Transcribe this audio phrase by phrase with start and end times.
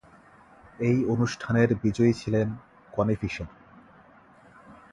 [0.79, 2.47] এই অনুষ্ঠানের বিজয়ী ছিলেন
[2.93, 3.49] কনি ফিশার।